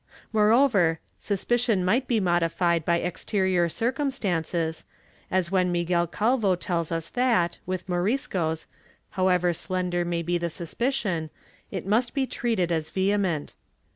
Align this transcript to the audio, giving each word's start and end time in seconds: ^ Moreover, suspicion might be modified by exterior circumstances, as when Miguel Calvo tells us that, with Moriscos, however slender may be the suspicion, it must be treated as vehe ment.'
^ 0.01 0.03
Moreover, 0.33 0.99
suspicion 1.19 1.85
might 1.85 2.07
be 2.07 2.19
modified 2.19 2.83
by 2.85 2.95
exterior 2.95 3.69
circumstances, 3.69 4.83
as 5.29 5.51
when 5.51 5.71
Miguel 5.71 6.07
Calvo 6.07 6.55
tells 6.55 6.91
us 6.91 7.09
that, 7.09 7.59
with 7.67 7.87
Moriscos, 7.87 8.65
however 9.11 9.53
slender 9.53 10.03
may 10.03 10.23
be 10.23 10.39
the 10.39 10.49
suspicion, 10.49 11.29
it 11.69 11.85
must 11.85 12.15
be 12.15 12.25
treated 12.25 12.71
as 12.71 12.89
vehe 12.89 13.19
ment.' 13.19 13.53